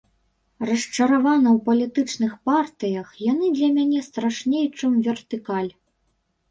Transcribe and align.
Расчаравана 0.69 1.49
ў 1.51 1.59
палітычных 1.67 2.33
партыях, 2.51 3.07
яны 3.31 3.53
для 3.59 3.69
мяне 3.77 3.99
страшней, 4.09 4.65
чым 4.83 4.91
вертыкаль. 5.11 5.71